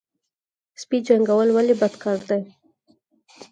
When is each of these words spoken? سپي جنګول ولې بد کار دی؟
سپي 0.81 0.97
جنګول 1.07 1.49
ولې 1.53 1.75
بد 1.81 1.93
کار 2.03 2.19
دی؟ 2.27 2.39